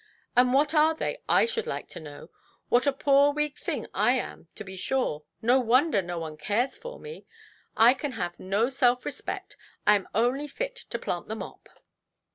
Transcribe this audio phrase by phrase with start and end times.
[0.35, 2.31] And what are they, I should like to know?
[2.69, 6.75] What a poor weak thing I am, to be sure; no wonder no one cares
[6.75, 7.27] for me.
[7.77, 9.57] I can have no self–respect.
[9.85, 11.69] I am only fit to plant the mop".